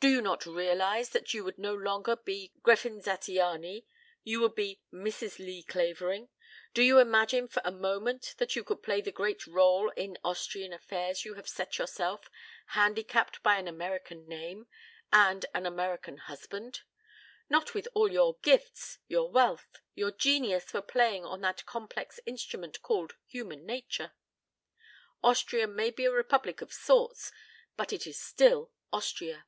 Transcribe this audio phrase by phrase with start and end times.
[0.00, 3.84] Do you not realize that you would no longer be Gräfin Zattiany,
[4.22, 5.40] you would be Mrs.
[5.40, 6.28] Lee Clavering?
[6.72, 10.72] Do you imagine for a moment that you could play the great rôle in Austrian
[10.72, 12.30] affairs you have set yourself,
[12.66, 14.68] handicapped by an American name
[15.12, 16.82] and an American husband?
[17.50, 22.82] Not with all your gifts, your wealth, your genius for playing on that complex instrument
[22.82, 24.12] called human nature.
[25.24, 27.32] Austria may be a Republic of sorts,
[27.76, 29.46] but it is still Austria.